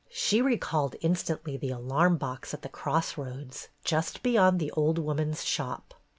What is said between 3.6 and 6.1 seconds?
just beyond the old woman's shop.